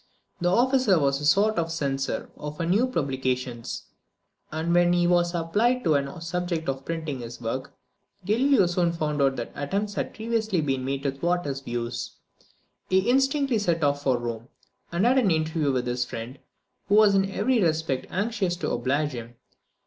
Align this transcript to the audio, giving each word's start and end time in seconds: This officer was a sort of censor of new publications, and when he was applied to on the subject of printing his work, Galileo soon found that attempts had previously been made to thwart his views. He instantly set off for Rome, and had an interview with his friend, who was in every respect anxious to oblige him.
This 0.39 0.49
officer 0.49 0.97
was 0.97 1.21
a 1.21 1.27
sort 1.27 1.59
of 1.59 1.71
censor 1.71 2.31
of 2.35 2.59
new 2.59 2.87
publications, 2.87 3.83
and 4.51 4.73
when 4.73 4.93
he 4.93 5.05
was 5.05 5.35
applied 5.35 5.83
to 5.83 5.95
on 5.95 6.05
the 6.05 6.19
subject 6.21 6.67
of 6.67 6.83
printing 6.85 7.19
his 7.19 7.39
work, 7.39 7.75
Galileo 8.25 8.65
soon 8.65 8.93
found 8.93 9.21
that 9.37 9.51
attempts 9.53 9.93
had 9.93 10.15
previously 10.15 10.59
been 10.59 10.83
made 10.83 11.03
to 11.03 11.11
thwart 11.11 11.45
his 11.45 11.61
views. 11.61 12.15
He 12.89 13.11
instantly 13.11 13.59
set 13.59 13.83
off 13.83 14.01
for 14.01 14.17
Rome, 14.17 14.47
and 14.91 15.05
had 15.05 15.19
an 15.19 15.29
interview 15.29 15.71
with 15.71 15.85
his 15.85 16.03
friend, 16.03 16.39
who 16.87 16.95
was 16.95 17.13
in 17.13 17.29
every 17.29 17.61
respect 17.61 18.07
anxious 18.09 18.55
to 18.55 18.71
oblige 18.71 19.11
him. 19.11 19.35